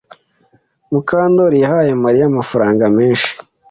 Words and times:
Mukandori 0.91 1.57
yahaye 1.63 1.91
Mariya 2.03 2.25
amafaranga 2.31 2.83
menshi. 2.97 3.31